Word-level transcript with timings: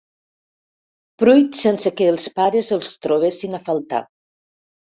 Pruit 1.23 1.59
sense 1.59 1.93
que 2.01 2.09
els 2.15 2.27
pares 2.41 2.73
els 2.81 2.91
trobessin 3.07 3.61
a 3.61 3.63
faltar. 3.71 4.05